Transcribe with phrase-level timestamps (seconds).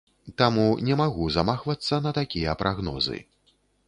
[0.41, 3.19] Таму не магу замахвацца на такія прагнозы.